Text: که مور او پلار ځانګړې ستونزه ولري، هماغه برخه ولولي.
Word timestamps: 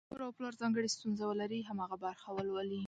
که 0.07 0.11
مور 0.11 0.21
او 0.25 0.35
پلار 0.37 0.53
ځانګړې 0.61 0.93
ستونزه 0.95 1.23
ولري، 1.27 1.61
هماغه 1.69 1.97
برخه 2.05 2.27
ولولي. 2.31 2.79